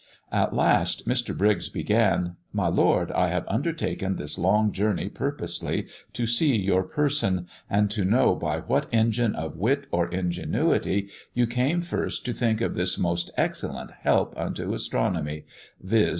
At 0.31 0.51
last, 0.55 1.07
Mr. 1.07 1.37
Briggs 1.37 1.69
began, 1.69 2.35
'My 2.51 2.65
Lord, 2.69 3.11
I 3.11 3.27
have 3.27 3.45
undertaken 3.47 4.15
this 4.15 4.35
long 4.35 4.71
journey 4.71 5.09
purposely 5.09 5.85
to 6.13 6.25
see 6.25 6.57
your 6.57 6.81
person, 6.81 7.45
and 7.69 7.91
to 7.91 8.03
know 8.03 8.33
by 8.33 8.61
what 8.61 8.89
engine 8.91 9.35
of 9.35 9.57
wit 9.57 9.85
or 9.91 10.07
ingenuity 10.09 11.09
you 11.35 11.45
came 11.45 11.83
first 11.83 12.25
to 12.25 12.33
think 12.33 12.61
of 12.61 12.73
this 12.73 12.97
most 12.97 13.29
excellent 13.37 13.91
help 13.91 14.35
unto 14.35 14.73
astronomy, 14.73 15.45
viz. 15.79 16.09